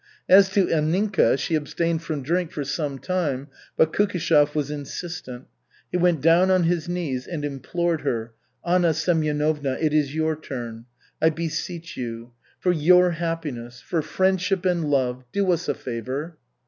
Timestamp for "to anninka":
0.53-1.37